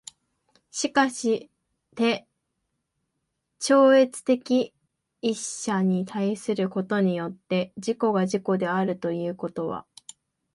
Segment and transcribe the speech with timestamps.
[0.71, 1.51] しかし
[1.95, 2.27] て
[3.59, 4.73] 超越的
[5.21, 9.85] 一者に対することによって自己が自己であるということは、